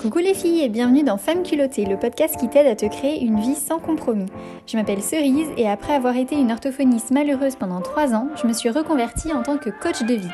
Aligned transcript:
Coucou 0.00 0.18
les 0.18 0.34
filles 0.34 0.62
et 0.62 0.68
bienvenue 0.68 1.02
dans 1.02 1.16
Femmes 1.16 1.42
culottées, 1.42 1.84
le 1.84 1.98
podcast 1.98 2.36
qui 2.38 2.48
t'aide 2.48 2.68
à 2.68 2.76
te 2.76 2.86
créer 2.86 3.20
une 3.20 3.40
vie 3.40 3.56
sans 3.56 3.80
compromis. 3.80 4.26
Je 4.68 4.76
m'appelle 4.76 5.02
Cerise 5.02 5.48
et 5.56 5.68
après 5.68 5.92
avoir 5.92 6.16
été 6.16 6.36
une 6.36 6.52
orthophoniste 6.52 7.10
malheureuse 7.10 7.56
pendant 7.56 7.80
3 7.80 8.14
ans, 8.14 8.28
je 8.40 8.46
me 8.46 8.52
suis 8.52 8.70
reconvertie 8.70 9.32
en 9.32 9.42
tant 9.42 9.56
que 9.56 9.70
coach 9.70 10.04
de 10.04 10.14
vie. 10.14 10.30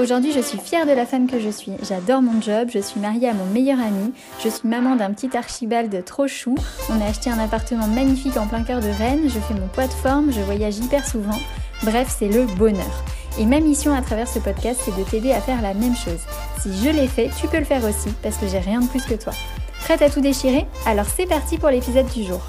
Aujourd'hui, 0.00 0.32
je 0.32 0.40
suis 0.40 0.56
fière 0.56 0.86
de 0.86 0.92
la 0.92 1.04
femme 1.04 1.26
que 1.26 1.38
je 1.38 1.50
suis. 1.50 1.72
J'adore 1.86 2.22
mon 2.22 2.40
job, 2.40 2.70
je 2.72 2.78
suis 2.78 2.98
mariée 2.98 3.28
à 3.28 3.34
mon 3.34 3.44
meilleur 3.44 3.80
ami, 3.80 4.14
je 4.42 4.48
suis 4.48 4.66
maman 4.66 4.96
d'un 4.96 5.12
petit 5.12 5.36
archibald 5.36 6.02
trop 6.06 6.26
chou. 6.26 6.54
On 6.88 6.98
a 6.98 7.04
acheté 7.04 7.28
un 7.28 7.38
appartement 7.38 7.88
magnifique 7.88 8.38
en 8.38 8.46
plein 8.46 8.62
cœur 8.62 8.80
de 8.80 8.88
Rennes, 8.88 9.24
je 9.28 9.40
fais 9.40 9.54
mon 9.54 9.68
poids 9.68 9.88
de 9.88 9.92
forme, 9.92 10.32
je 10.32 10.40
voyage 10.40 10.78
hyper 10.78 11.06
souvent. 11.06 11.38
Bref, 11.82 12.16
c'est 12.18 12.28
le 12.28 12.46
bonheur. 12.56 13.04
Et 13.38 13.44
ma 13.44 13.60
mission 13.60 13.92
à 13.92 14.00
travers 14.00 14.28
ce 14.28 14.38
podcast, 14.38 14.80
c'est 14.82 14.96
de 14.96 15.04
t'aider 15.04 15.32
à 15.32 15.42
faire 15.42 15.60
la 15.60 15.74
même 15.74 15.94
chose. 15.94 16.20
Si 16.62 16.70
je 16.82 16.88
l'ai 16.88 17.06
fait, 17.06 17.28
tu 17.38 17.46
peux 17.48 17.58
le 17.58 17.66
faire 17.66 17.84
aussi, 17.84 18.08
parce 18.22 18.38
que 18.38 18.48
j'ai 18.48 18.60
rien 18.60 18.80
de 18.80 18.88
plus 18.88 19.04
que 19.04 19.12
toi. 19.12 19.34
Prête 19.80 20.00
à 20.00 20.08
tout 20.08 20.22
déchirer? 20.22 20.64
Alors 20.86 21.04
c'est 21.04 21.26
parti 21.26 21.58
pour 21.58 21.68
l'épisode 21.68 22.08
du 22.08 22.24
jour. 22.24 22.40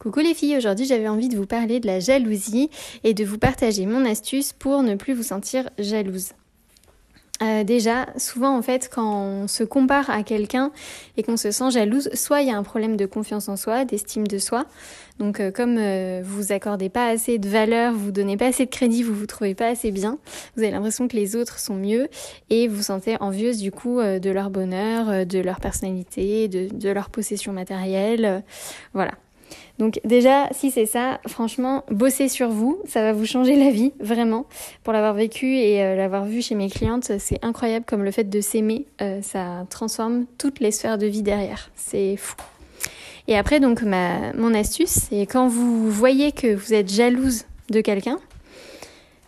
Coucou 0.00 0.18
les 0.18 0.34
filles, 0.34 0.56
aujourd'hui 0.56 0.84
j'avais 0.84 1.08
envie 1.08 1.28
de 1.28 1.36
vous 1.36 1.46
parler 1.46 1.78
de 1.78 1.86
la 1.86 2.00
jalousie 2.00 2.70
et 3.04 3.14
de 3.14 3.24
vous 3.24 3.38
partager 3.38 3.86
mon 3.86 4.04
astuce 4.04 4.52
pour 4.52 4.82
ne 4.82 4.96
plus 4.96 5.14
vous 5.14 5.22
sentir 5.22 5.70
jalouse. 5.78 6.32
Euh, 7.42 7.64
déjà, 7.64 8.06
souvent 8.16 8.56
en 8.56 8.62
fait, 8.62 8.88
quand 8.92 9.24
on 9.24 9.48
se 9.48 9.64
compare 9.64 10.08
à 10.08 10.22
quelqu'un 10.22 10.70
et 11.16 11.24
qu'on 11.24 11.36
se 11.36 11.50
sent 11.50 11.72
jalouse, 11.72 12.08
soit 12.14 12.42
il 12.42 12.48
y 12.48 12.50
a 12.52 12.56
un 12.56 12.62
problème 12.62 12.96
de 12.96 13.06
confiance 13.06 13.48
en 13.48 13.56
soi, 13.56 13.84
d'estime 13.84 14.26
de 14.26 14.38
soi. 14.38 14.66
Donc, 15.18 15.40
euh, 15.40 15.50
comme 15.50 15.76
euh, 15.78 16.22
vous 16.24 16.52
accordez 16.52 16.88
pas 16.88 17.08
assez 17.08 17.38
de 17.38 17.48
valeur, 17.48 17.92
vous 17.92 18.12
donnez 18.12 18.36
pas 18.36 18.46
assez 18.46 18.66
de 18.66 18.70
crédit, 18.70 19.02
vous 19.02 19.14
vous 19.14 19.26
trouvez 19.26 19.54
pas 19.54 19.66
assez 19.66 19.90
bien, 19.90 20.18
vous 20.56 20.62
avez 20.62 20.70
l'impression 20.70 21.08
que 21.08 21.16
les 21.16 21.34
autres 21.34 21.58
sont 21.58 21.74
mieux 21.74 22.08
et 22.50 22.68
vous 22.68 22.82
sentez 22.82 23.16
envieuse 23.20 23.58
du 23.58 23.72
coup 23.72 24.00
de 24.00 24.30
leur 24.30 24.50
bonheur, 24.50 25.26
de 25.26 25.38
leur 25.40 25.60
personnalité, 25.60 26.46
de, 26.48 26.68
de 26.72 26.88
leur 26.88 27.10
possession 27.10 27.52
matérielle. 27.52 28.44
voilà. 28.92 29.12
Donc 29.78 30.00
déjà, 30.04 30.48
si 30.52 30.70
c'est 30.70 30.86
ça, 30.86 31.20
franchement, 31.26 31.84
bossez 31.90 32.28
sur 32.28 32.48
vous, 32.48 32.78
ça 32.86 33.02
va 33.02 33.12
vous 33.12 33.26
changer 33.26 33.56
la 33.56 33.70
vie, 33.70 33.92
vraiment. 33.98 34.46
Pour 34.84 34.92
l'avoir 34.92 35.14
vécu 35.14 35.56
et 35.56 35.82
euh, 35.82 35.96
l'avoir 35.96 36.24
vu 36.24 36.42
chez 36.42 36.54
mes 36.54 36.70
clientes, 36.70 37.10
c'est 37.18 37.44
incroyable 37.44 37.84
comme 37.84 38.04
le 38.04 38.12
fait 38.12 38.24
de 38.24 38.40
s'aimer, 38.40 38.86
euh, 39.02 39.20
ça 39.22 39.66
transforme 39.70 40.26
toutes 40.38 40.60
les 40.60 40.70
sphères 40.70 40.98
de 40.98 41.06
vie 41.06 41.22
derrière. 41.22 41.70
C'est 41.74 42.16
fou. 42.16 42.36
Et 43.26 43.36
après, 43.36 43.58
donc, 43.58 43.82
ma, 43.82 44.32
mon 44.34 44.54
astuce, 44.54 44.90
c'est 45.10 45.22
quand 45.22 45.48
vous 45.48 45.90
voyez 45.90 46.30
que 46.30 46.54
vous 46.54 46.72
êtes 46.72 46.92
jalouse 46.92 47.44
de 47.70 47.80
quelqu'un, 47.80 48.18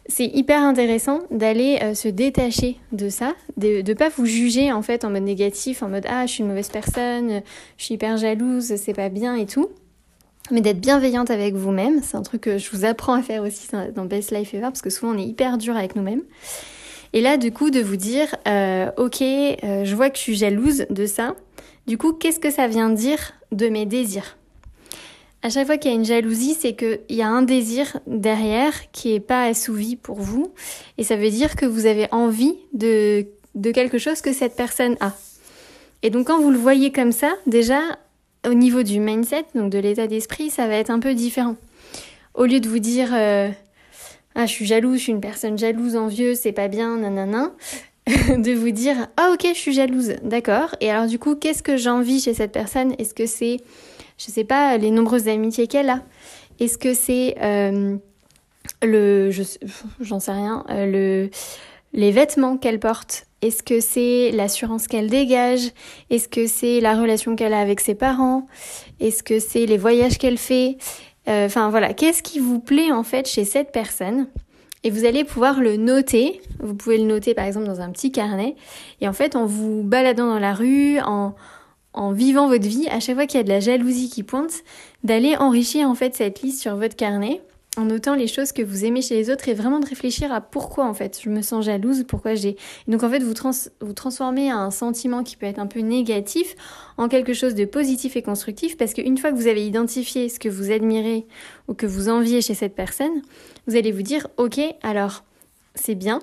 c'est 0.08 0.26
hyper 0.26 0.62
intéressant 0.62 1.20
d'aller 1.32 1.80
euh, 1.82 1.94
se 1.94 2.06
détacher 2.06 2.78
de 2.92 3.08
ça, 3.08 3.34
de 3.56 3.82
ne 3.82 3.94
pas 3.94 4.08
vous 4.10 4.26
juger 4.26 4.70
en 4.70 4.82
fait 4.82 5.04
en 5.04 5.10
mode 5.10 5.24
négatif, 5.24 5.82
en 5.82 5.88
mode 5.88 6.06
ah 6.08 6.26
je 6.26 6.32
suis 6.32 6.42
une 6.42 6.48
mauvaise 6.48 6.68
personne, 6.68 7.42
je 7.76 7.84
suis 7.84 7.94
hyper 7.94 8.16
jalouse, 8.16 8.76
c'est 8.76 8.94
pas 8.94 9.08
bien 9.08 9.34
et 9.34 9.46
tout 9.46 9.68
mais 10.50 10.60
d'être 10.60 10.80
bienveillante 10.80 11.30
avec 11.30 11.54
vous-même. 11.54 12.00
C'est 12.02 12.16
un 12.16 12.22
truc 12.22 12.42
que 12.42 12.58
je 12.58 12.70
vous 12.70 12.84
apprends 12.84 13.14
à 13.14 13.22
faire 13.22 13.42
aussi 13.42 13.68
dans 13.94 14.04
Best 14.04 14.30
Life 14.30 14.54
Ever, 14.54 14.62
parce 14.62 14.82
que 14.82 14.90
souvent 14.90 15.12
on 15.14 15.18
est 15.18 15.24
hyper 15.24 15.58
dur 15.58 15.76
avec 15.76 15.96
nous-mêmes. 15.96 16.22
Et 17.12 17.20
là, 17.20 17.36
du 17.36 17.52
coup, 17.52 17.70
de 17.70 17.80
vous 17.80 17.96
dire, 17.96 18.34
euh, 18.46 18.90
ok, 18.96 19.22
euh, 19.22 19.84
je 19.84 19.94
vois 19.94 20.10
que 20.10 20.18
je 20.18 20.22
suis 20.22 20.36
jalouse 20.36 20.86
de 20.90 21.06
ça. 21.06 21.34
Du 21.86 21.98
coup, 21.98 22.12
qu'est-ce 22.12 22.40
que 22.40 22.50
ça 22.50 22.66
vient 22.66 22.90
dire 22.90 23.32
de 23.52 23.68
mes 23.68 23.86
désirs? 23.86 24.36
À 25.42 25.50
chaque 25.50 25.66
fois 25.66 25.78
qu'il 25.78 25.90
y 25.90 25.94
a 25.94 25.96
une 25.96 26.04
jalousie, 26.04 26.56
c'est 26.58 26.74
qu'il 26.74 26.98
y 27.10 27.22
a 27.22 27.28
un 27.28 27.42
désir 27.42 27.98
derrière 28.06 28.90
qui 28.90 29.14
est 29.14 29.20
pas 29.20 29.44
assouvi 29.44 29.96
pour 29.96 30.16
vous. 30.16 30.52
Et 30.98 31.04
ça 31.04 31.16
veut 31.16 31.30
dire 31.30 31.54
que 31.54 31.64
vous 31.64 31.86
avez 31.86 32.08
envie 32.10 32.56
de 32.72 33.24
quelque 33.72 33.98
chose 33.98 34.20
que 34.20 34.32
cette 34.32 34.56
personne 34.56 34.96
a. 35.00 35.12
Et 36.02 36.10
donc 36.10 36.26
quand 36.26 36.40
vous 36.40 36.50
le 36.50 36.58
voyez 36.58 36.92
comme 36.92 37.12
ça, 37.12 37.32
déjà, 37.46 37.80
au 38.46 38.54
niveau 38.54 38.82
du 38.82 39.00
mindset, 39.00 39.46
donc 39.54 39.70
de 39.70 39.78
l'état 39.78 40.06
d'esprit, 40.06 40.50
ça 40.50 40.66
va 40.66 40.74
être 40.74 40.90
un 40.90 41.00
peu 41.00 41.14
différent. 41.14 41.56
Au 42.34 42.44
lieu 42.44 42.60
de 42.60 42.68
vous 42.68 42.78
dire 42.78 43.10
euh, 43.12 43.48
ah 44.34 44.46
je 44.46 44.52
suis 44.52 44.66
jalouse, 44.66 44.98
je 44.98 45.02
suis 45.04 45.12
une 45.12 45.20
personne 45.20 45.58
jalouse, 45.58 45.96
envieuse, 45.96 46.38
c'est 46.38 46.52
pas 46.52 46.68
bien, 46.68 46.98
nanana, 46.98 47.52
de 48.06 48.52
vous 48.52 48.70
dire 48.70 49.08
ah 49.16 49.30
ok 49.32 49.46
je 49.48 49.58
suis 49.58 49.72
jalouse, 49.72 50.14
d'accord. 50.22 50.74
Et 50.80 50.90
alors 50.90 51.06
du 51.06 51.18
coup 51.18 51.34
qu'est-ce 51.34 51.62
que 51.62 51.76
j'envie 51.76 52.20
chez 52.20 52.34
cette 52.34 52.52
personne? 52.52 52.94
Est-ce 52.98 53.14
que 53.14 53.26
c'est 53.26 53.58
je 54.18 54.26
sais 54.26 54.44
pas 54.44 54.76
les 54.78 54.90
nombreuses 54.90 55.28
amitiés 55.28 55.66
qu'elle 55.66 55.90
a? 55.90 56.02
Est-ce 56.60 56.78
que 56.78 56.94
c'est 56.94 57.36
euh, 57.42 57.96
le 58.82 59.30
j'en 60.00 60.20
sais 60.20 60.32
rien 60.32 60.64
euh, 60.70 60.86
le 60.86 61.30
les 61.92 62.10
vêtements 62.10 62.56
qu'elle 62.56 62.80
porte? 62.80 63.26
Est-ce 63.42 63.62
que 63.62 63.80
c'est 63.80 64.30
l'assurance 64.32 64.86
qu'elle 64.88 65.10
dégage? 65.10 65.70
Est-ce 66.10 66.28
que 66.28 66.46
c'est 66.46 66.80
la 66.80 67.00
relation 67.00 67.36
qu'elle 67.36 67.52
a 67.52 67.60
avec 67.60 67.80
ses 67.80 67.94
parents? 67.94 68.46
Est-ce 69.00 69.22
que 69.22 69.40
c'est 69.40 69.66
les 69.66 69.76
voyages 69.76 70.18
qu'elle 70.18 70.38
fait? 70.38 70.78
Euh, 71.28 71.46
Enfin 71.46 71.70
voilà, 71.70 71.92
qu'est-ce 71.92 72.22
qui 72.22 72.38
vous 72.38 72.60
plaît 72.60 72.92
en 72.92 73.02
fait 73.02 73.28
chez 73.28 73.44
cette 73.44 73.72
personne? 73.72 74.28
Et 74.84 74.90
vous 74.90 75.04
allez 75.04 75.24
pouvoir 75.24 75.60
le 75.60 75.76
noter. 75.76 76.40
Vous 76.60 76.74
pouvez 76.74 76.98
le 76.98 77.04
noter 77.04 77.34
par 77.34 77.44
exemple 77.44 77.66
dans 77.66 77.80
un 77.80 77.90
petit 77.90 78.12
carnet. 78.12 78.54
Et 79.00 79.08
en 79.08 79.12
fait, 79.12 79.34
en 79.36 79.44
vous 79.44 79.82
baladant 79.82 80.26
dans 80.26 80.38
la 80.38 80.54
rue, 80.54 81.00
en, 81.00 81.34
en 81.92 82.12
vivant 82.12 82.46
votre 82.46 82.66
vie, 82.66 82.86
à 82.88 83.00
chaque 83.00 83.16
fois 83.16 83.26
qu'il 83.26 83.38
y 83.38 83.40
a 83.40 83.44
de 83.44 83.48
la 83.48 83.60
jalousie 83.60 84.08
qui 84.08 84.22
pointe, 84.22 84.62
d'aller 85.02 85.36
enrichir 85.36 85.88
en 85.88 85.94
fait 85.94 86.14
cette 86.14 86.40
liste 86.42 86.60
sur 86.62 86.76
votre 86.76 86.94
carnet 86.94 87.42
en 87.76 87.84
notant 87.84 88.14
les 88.14 88.26
choses 88.26 88.52
que 88.52 88.62
vous 88.62 88.84
aimez 88.84 89.02
chez 89.02 89.14
les 89.14 89.30
autres 89.30 89.48
et 89.48 89.54
vraiment 89.54 89.80
de 89.80 89.86
réfléchir 89.86 90.32
à 90.32 90.40
pourquoi 90.40 90.86
en 90.86 90.94
fait. 90.94 91.20
Je 91.22 91.28
me 91.28 91.42
sens 91.42 91.64
jalouse, 91.64 92.04
pourquoi 92.08 92.34
j'ai... 92.34 92.56
Donc 92.88 93.02
en 93.02 93.10
fait 93.10 93.22
vous, 93.22 93.34
vous 93.80 93.92
transformez 93.92 94.50
un 94.50 94.70
sentiment 94.70 95.22
qui 95.22 95.36
peut 95.36 95.46
être 95.46 95.58
un 95.58 95.66
peu 95.66 95.80
négatif 95.80 96.54
en 96.96 97.08
quelque 97.08 97.34
chose 97.34 97.54
de 97.54 97.64
positif 97.64 98.16
et 98.16 98.22
constructif 98.22 98.76
parce 98.76 98.94
qu'une 98.94 99.18
fois 99.18 99.30
que 99.30 99.36
vous 99.36 99.46
avez 99.46 99.66
identifié 99.66 100.28
ce 100.28 100.38
que 100.38 100.48
vous 100.48 100.70
admirez 100.70 101.26
ou 101.68 101.74
que 101.74 101.86
vous 101.86 102.08
enviez 102.08 102.40
chez 102.40 102.54
cette 102.54 102.74
personne, 102.74 103.22
vous 103.66 103.76
allez 103.76 103.92
vous 103.92 104.02
dire 104.02 104.26
ok 104.38 104.60
alors 104.82 105.24
c'est 105.74 105.94
bien, 105.94 106.20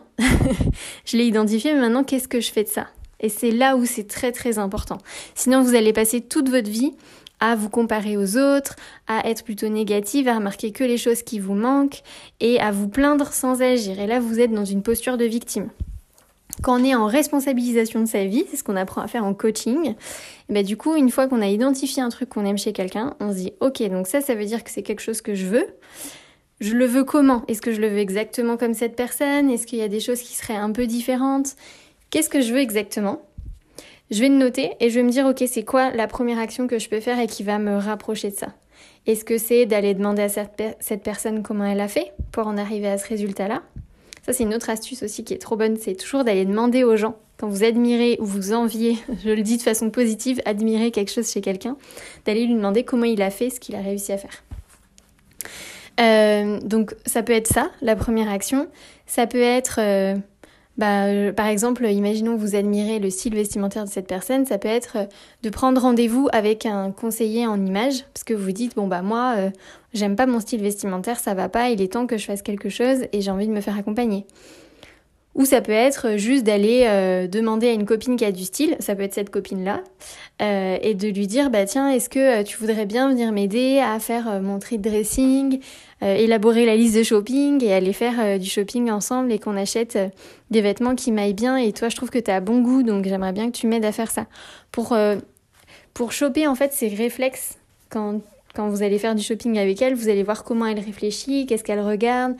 je 1.05 1.17
l'ai 1.17 1.27
identifié 1.27 1.73
mais 1.73 1.81
maintenant 1.81 2.03
qu'est-ce 2.03 2.27
que 2.27 2.41
je 2.41 2.51
fais 2.51 2.63
de 2.63 2.69
ça? 2.69 2.87
Et 3.19 3.29
c'est 3.29 3.51
là 3.51 3.77
où 3.77 3.85
c'est 3.85 4.07
très 4.07 4.31
très 4.31 4.59
important. 4.59 4.97
Sinon 5.33 5.61
vous 5.61 5.75
allez 5.75 5.93
passer 5.93 6.19
toute 6.19 6.49
votre 6.49 6.69
vie 6.69 6.93
à 7.43 7.55
vous 7.55 7.67
comparer 7.67 8.15
aux 8.15 8.37
autres, 8.37 8.77
à 9.05 9.29
être 9.29 9.43
plutôt 9.43 9.67
négative, 9.67 10.29
à 10.29 10.35
remarquer 10.35 10.71
que 10.71 10.85
les 10.85 10.97
choses 10.97 11.23
qui 11.23 11.39
vous 11.39 11.55
manquent 11.55 12.01
et 12.39 12.57
à 12.61 12.71
vous 12.71 12.87
plaindre 12.87 13.33
sans 13.33 13.61
agir. 13.61 13.99
Et 13.99 14.07
là, 14.07 14.21
vous 14.21 14.39
êtes 14.39 14.53
dans 14.53 14.63
une 14.63 14.81
posture 14.81 15.17
de 15.17 15.25
victime. 15.25 15.69
Quand 16.61 16.79
on 16.79 16.85
est 16.85 16.95
en 16.95 17.05
responsabilisation 17.05 17.99
de 17.99 18.05
sa 18.05 18.23
vie, 18.23 18.45
c'est 18.49 18.55
ce 18.55 18.63
qu'on 18.63 18.77
apprend 18.77 19.01
à 19.01 19.07
faire 19.07 19.25
en 19.25 19.33
coaching, 19.33 19.95
et 20.49 20.53
ben 20.53 20.63
du 20.63 20.77
coup, 20.77 20.95
une 20.95 21.09
fois 21.09 21.27
qu'on 21.27 21.41
a 21.41 21.47
identifié 21.47 22.01
un 22.01 22.07
truc 22.07 22.29
qu'on 22.29 22.45
aime 22.45 22.57
chez 22.57 22.71
quelqu'un, 22.71 23.15
on 23.19 23.33
se 23.33 23.37
dit 23.37 23.53
ok, 23.59 23.81
donc 23.89 24.07
ça, 24.07 24.21
ça 24.21 24.35
veut 24.35 24.45
dire 24.45 24.63
que 24.63 24.69
c'est 24.71 24.83
quelque 24.83 25.01
chose 25.01 25.19
que 25.19 25.35
je 25.35 25.45
veux. 25.45 25.67
Je 26.61 26.75
le 26.75 26.85
veux 26.85 27.03
comment? 27.03 27.43
Est-ce 27.49 27.61
que 27.61 27.73
je 27.73 27.81
le 27.81 27.89
veux 27.89 27.97
exactement 27.97 28.55
comme 28.55 28.73
cette 28.73 28.95
personne? 28.95 29.49
Est-ce 29.49 29.67
qu'il 29.67 29.79
y 29.79 29.83
a 29.83 29.89
des 29.89 29.99
choses 29.99 30.21
qui 30.21 30.33
seraient 30.33 30.55
un 30.55 30.71
peu 30.71 30.87
différentes? 30.87 31.57
Qu'est-ce 32.09 32.29
que 32.29 32.39
je 32.39 32.53
veux 32.53 32.59
exactement? 32.59 33.21
Je 34.11 34.19
vais 34.19 34.29
le 34.29 34.35
noter 34.35 34.71
et 34.79 34.89
je 34.89 34.95
vais 34.95 35.03
me 35.03 35.09
dire, 35.09 35.25
ok, 35.25 35.43
c'est 35.47 35.63
quoi 35.63 35.91
la 35.91 36.07
première 36.07 36.39
action 36.39 36.67
que 36.67 36.79
je 36.79 36.89
peux 36.89 36.99
faire 36.99 37.19
et 37.19 37.27
qui 37.27 37.43
va 37.43 37.59
me 37.59 37.77
rapprocher 37.77 38.29
de 38.29 38.35
ça? 38.35 38.47
Est-ce 39.05 39.25
que 39.25 39.37
c'est 39.37 39.65
d'aller 39.65 39.93
demander 39.93 40.23
à 40.23 40.29
cette, 40.29 41.03
personne 41.03 41.43
comment 41.43 41.65
elle 41.65 41.81
a 41.81 41.87
fait 41.87 42.13
pour 42.31 42.47
en 42.47 42.57
arriver 42.57 42.87
à 42.87 42.97
ce 42.97 43.07
résultat-là? 43.07 43.61
Ça, 44.25 44.31
c'est 44.31 44.43
une 44.43 44.53
autre 44.53 44.69
astuce 44.69 45.03
aussi 45.03 45.23
qui 45.25 45.33
est 45.33 45.39
trop 45.39 45.57
bonne, 45.57 45.75
c'est 45.77 45.95
toujours 45.95 46.23
d'aller 46.23 46.45
demander 46.45 46.85
aux 46.85 46.95
gens, 46.95 47.17
quand 47.37 47.47
vous 47.47 47.65
admirez 47.65 48.17
ou 48.21 48.25
vous 48.25 48.53
enviez, 48.53 48.97
je 49.25 49.31
le 49.31 49.41
dis 49.41 49.57
de 49.57 49.61
façon 49.61 49.89
positive, 49.89 50.41
admirer 50.45 50.91
quelque 50.91 51.11
chose 51.11 51.29
chez 51.29 51.41
quelqu'un, 51.41 51.75
d'aller 52.25 52.45
lui 52.45 52.55
demander 52.55 52.83
comment 52.85 53.05
il 53.05 53.21
a 53.21 53.29
fait 53.29 53.49
ce 53.49 53.59
qu'il 53.59 53.75
a 53.75 53.81
réussi 53.81 54.13
à 54.13 54.17
faire. 54.17 54.43
Euh, 55.99 56.59
donc 56.61 56.95
ça 57.05 57.21
peut 57.23 57.33
être 57.33 57.47
ça, 57.47 57.69
la 57.81 57.95
première 57.95 58.29
action. 58.29 58.67
Ça 59.05 59.27
peut 59.27 59.41
être... 59.41 59.79
Euh, 59.79 60.15
bah, 60.77 61.05
euh, 61.05 61.31
par 61.31 61.47
exemple, 61.47 61.85
imaginons 61.85 62.35
que 62.35 62.41
vous 62.41 62.55
admirez 62.55 62.97
le 62.99 63.09
style 63.11 63.35
vestimentaire 63.35 63.85
de 63.85 63.89
cette 63.89 64.07
personne, 64.07 64.45
ça 64.45 64.57
peut 64.57 64.67
être 64.67 64.97
euh, 64.97 65.05
de 65.43 65.49
prendre 65.49 65.79
rendez-vous 65.79 66.29
avec 66.33 66.65
un 66.65 66.91
conseiller 66.91 67.45
en 67.45 67.63
image, 67.63 68.05
parce 68.13 68.23
que 68.23 68.33
vous 68.33 68.51
dites, 68.51 68.75
bon 68.75 68.87
bah 68.87 69.03
moi, 69.03 69.35
euh, 69.37 69.49
j'aime 69.93 70.15
pas 70.15 70.25
mon 70.25 70.39
style 70.39 70.61
vestimentaire, 70.61 71.19
ça 71.19 71.35
va 71.35 71.47
pas, 71.47 71.69
il 71.69 71.81
est 71.81 71.93
temps 71.93 72.07
que 72.07 72.17
je 72.17 72.25
fasse 72.25 72.41
quelque 72.41 72.69
chose 72.69 73.05
et 73.11 73.21
j'ai 73.21 73.29
envie 73.29 73.47
de 73.47 73.53
me 73.53 73.61
faire 73.61 73.77
accompagner. 73.77 74.25
Ou 75.35 75.45
ça 75.45 75.61
peut 75.61 75.71
être 75.71 76.17
juste 76.17 76.43
d'aller 76.43 76.81
demander 77.27 77.67
à 77.69 77.71
une 77.73 77.85
copine 77.85 78.17
qui 78.17 78.25
a 78.25 78.31
du 78.31 78.43
style, 78.43 78.75
ça 78.79 78.93
peut 78.95 79.01
être 79.01 79.15
cette 79.15 79.31
copine-là, 79.31 79.81
et 80.39 80.93
de 80.93 81.07
lui 81.07 81.25
dire, 81.25 81.49
bah 81.49 81.65
tiens, 81.65 81.89
est-ce 81.89 82.07
que 82.07 82.43
tu 82.43 82.57
voudrais 82.57 82.85
bien 82.85 83.09
venir 83.09 83.31
m'aider 83.31 83.79
à 83.79 83.97
faire 83.97 84.41
mon 84.41 84.59
tri 84.59 84.77
de 84.77 84.87
dressing, 84.87 85.59
euh, 86.03 86.15
élaborer 86.15 86.65
la 86.65 86.75
liste 86.75 86.97
de 86.97 87.03
shopping 87.03 87.63
et 87.63 87.73
aller 87.73 87.93
faire 87.93 88.15
euh, 88.19 88.37
du 88.37 88.49
shopping 88.49 88.91
ensemble 88.91 89.31
et 89.31 89.39
qu'on 89.39 89.55
achète 89.55 89.95
euh, 89.95 90.09
des 90.51 90.59
vêtements 90.59 90.95
qui 90.95 91.13
m'aillent 91.13 91.33
bien. 91.33 91.55
Et 91.55 91.71
toi, 91.71 91.87
je 91.87 91.95
trouve 91.95 92.09
que 92.09 92.19
tu 92.19 92.29
as 92.29 92.41
bon 92.41 92.61
goût, 92.61 92.83
donc 92.83 93.05
j'aimerais 93.05 93.31
bien 93.31 93.49
que 93.49 93.55
tu 93.55 93.67
m'aides 93.67 93.85
à 93.85 93.93
faire 93.93 94.11
ça. 94.11 94.25
Pour, 94.71 94.97
pour 95.93 96.11
choper, 96.11 96.45
en 96.47 96.55
fait, 96.55 96.73
c'est 96.73 96.87
réflexe. 96.89 97.57
Quand, 97.89 98.19
quand 98.53 98.67
vous 98.67 98.83
allez 98.83 98.99
faire 98.99 99.15
du 99.15 99.23
shopping 99.23 99.57
avec 99.57 99.81
elle, 99.81 99.93
vous 99.93 100.09
allez 100.09 100.23
voir 100.23 100.43
comment 100.43 100.65
elle 100.65 100.79
réfléchit, 100.79 101.45
qu'est-ce 101.45 101.63
qu'elle 101.63 101.79
regarde. 101.79 102.35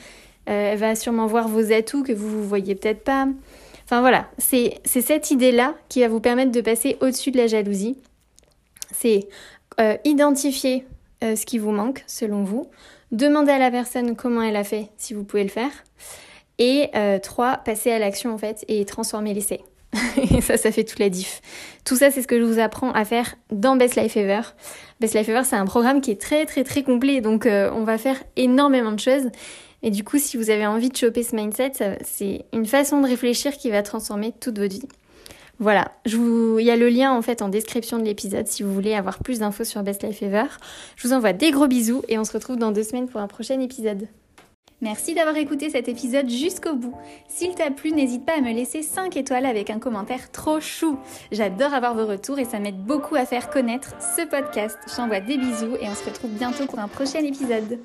Elle 0.45 0.77
va 0.77 0.95
sûrement 0.95 1.27
voir 1.27 1.47
vos 1.47 1.71
atouts 1.71 2.03
que 2.03 2.11
vous 2.11 2.39
ne 2.39 2.43
voyez 2.43 2.75
peut-être 2.75 3.03
pas. 3.03 3.27
Enfin 3.85 4.01
voilà, 4.01 4.27
c'est 4.37 4.79
cette 4.85 5.31
idée-là 5.31 5.75
qui 5.89 6.01
va 6.01 6.07
vous 6.07 6.19
permettre 6.19 6.51
de 6.51 6.61
passer 6.61 6.97
au-dessus 7.01 7.31
de 7.31 7.37
la 7.37 7.47
jalousie. 7.47 7.97
C'est 8.91 9.27
euh, 9.79 9.97
identifier 10.05 10.85
euh, 11.23 11.35
ce 11.35 11.45
qui 11.45 11.57
vous 11.57 11.71
manque 11.71 12.03
selon 12.07 12.43
vous, 12.43 12.69
demander 13.11 13.51
à 13.51 13.59
la 13.59 13.71
personne 13.71 14.15
comment 14.15 14.41
elle 14.41 14.55
a 14.55 14.63
fait 14.63 14.89
si 14.97 15.13
vous 15.13 15.23
pouvez 15.23 15.43
le 15.43 15.49
faire, 15.49 15.71
et 16.59 16.89
euh, 16.95 17.19
trois, 17.19 17.57
passer 17.57 17.91
à 17.91 17.99
l'action 17.99 18.33
en 18.33 18.37
fait 18.37 18.63
et 18.67 18.85
transformer 18.85 19.33
l'essai. 19.33 19.61
et 20.31 20.41
ça, 20.41 20.57
ça 20.57 20.71
fait 20.71 20.83
toute 20.83 20.99
la 20.99 21.09
diff. 21.09 21.41
Tout 21.85 21.95
ça, 21.95 22.11
c'est 22.11 22.21
ce 22.21 22.27
que 22.27 22.39
je 22.39 22.45
vous 22.45 22.59
apprends 22.59 22.91
à 22.91 23.05
faire 23.05 23.35
dans 23.51 23.75
Best 23.75 23.95
Life 23.95 24.17
Ever. 24.17 24.41
Best 24.99 25.15
Life 25.15 25.29
Ever, 25.29 25.43
c'est 25.43 25.55
un 25.55 25.65
programme 25.65 26.01
qui 26.01 26.11
est 26.11 26.19
très 26.21 26.45
très 26.45 26.63
très 26.63 26.83
complet, 26.83 27.21
donc 27.21 27.45
on 27.45 27.83
va 27.83 27.97
faire 27.97 28.17
énormément 28.35 28.91
de 28.91 28.99
choses. 28.99 29.29
Et 29.83 29.91
du 29.91 30.03
coup, 30.03 30.17
si 30.17 30.37
vous 30.37 30.49
avez 30.49 30.65
envie 30.65 30.89
de 30.89 30.95
choper 30.95 31.23
ce 31.23 31.35
mindset, 31.35 31.73
c'est 32.03 32.45
une 32.53 32.65
façon 32.65 33.01
de 33.01 33.07
réfléchir 33.07 33.51
qui 33.57 33.69
va 33.69 33.83
transformer 33.83 34.33
toute 34.39 34.57
votre 34.57 34.73
vie. 34.73 34.87
Voilà, 35.59 35.91
je 36.05 36.17
vous... 36.17 36.57
il 36.59 36.65
y 36.65 36.71
a 36.71 36.75
le 36.75 36.89
lien 36.89 37.13
en 37.13 37.21
fait 37.21 37.41
en 37.41 37.49
description 37.49 37.99
de 37.99 38.03
l'épisode 38.03 38.47
si 38.47 38.63
vous 38.63 38.73
voulez 38.73 38.95
avoir 38.95 39.19
plus 39.19 39.39
d'infos 39.39 39.63
sur 39.63 39.83
Best 39.83 40.03
Life 40.03 40.23
Ever. 40.23 40.45
Je 40.95 41.07
vous 41.07 41.13
envoie 41.13 41.33
des 41.33 41.51
gros 41.51 41.67
bisous 41.67 42.01
et 42.07 42.17
on 42.17 42.23
se 42.23 42.33
retrouve 42.33 42.57
dans 42.57 42.71
deux 42.71 42.83
semaines 42.83 43.07
pour 43.07 43.21
un 43.21 43.27
prochain 43.27 43.59
épisode. 43.59 44.07
Merci 44.83 45.13
d'avoir 45.13 45.37
écouté 45.37 45.69
cet 45.69 45.87
épisode 45.87 46.29
jusqu'au 46.29 46.75
bout. 46.75 46.93
S'il 47.29 47.55
t'a 47.55 47.71
plu, 47.71 47.93
n'hésite 47.93 48.25
pas 48.25 48.37
à 48.37 48.41
me 48.41 48.51
laisser 48.51 48.81
5 48.81 49.15
étoiles 49.15 49.45
avec 49.45 49.69
un 49.69 49.79
commentaire 49.79 50.29
trop 50.29 50.59
chou. 50.59 50.99
J'adore 51.31 51.73
avoir 51.73 51.95
vos 51.95 52.05
retours 52.05 52.37
et 52.37 52.43
ça 52.43 52.59
m'aide 52.59 52.83
beaucoup 52.83 53.15
à 53.15 53.25
faire 53.25 53.49
connaître 53.49 53.95
ce 54.17 54.27
podcast. 54.27 54.77
J'envoie 54.93 55.21
des 55.21 55.37
bisous 55.37 55.77
et 55.79 55.87
on 55.87 55.95
se 55.95 56.03
retrouve 56.03 56.31
bientôt 56.31 56.65
pour 56.65 56.79
un 56.79 56.89
prochain 56.89 57.19
épisode. 57.19 57.79